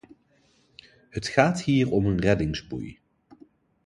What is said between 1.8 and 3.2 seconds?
om een reddingsboei.